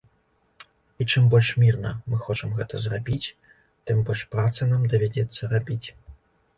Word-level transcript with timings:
І 1.03 1.05
чым 1.13 1.27
больш 1.33 1.51
мірна 1.65 1.91
мы 2.13 2.23
хочам 2.25 2.57
гэта 2.63 2.75
зрабіць, 2.87 3.33
тым 3.85 4.03
больш 4.11 4.21
працы 4.35 4.61
нам 4.75 4.93
давядзецца 4.97 5.55
рабіць. 5.57 5.85